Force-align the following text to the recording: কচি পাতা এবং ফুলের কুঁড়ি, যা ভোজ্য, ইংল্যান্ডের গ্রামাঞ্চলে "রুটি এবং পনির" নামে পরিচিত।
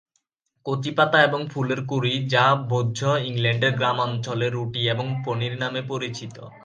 কচি 0.65 0.91
পাতা 0.91 1.17
এবং 1.23 1.41
ফুলের 1.47 1.81
কুঁড়ি, 1.85 2.13
যা 2.27 2.45
ভোজ্য, 2.69 2.99
ইংল্যান্ডের 3.29 3.73
গ্রামাঞ্চলে 3.75 4.47
"রুটি 4.49 4.81
এবং 4.89 5.05
পনির" 5.25 5.53
নামে 5.57 5.81
পরিচিত। 5.87 6.35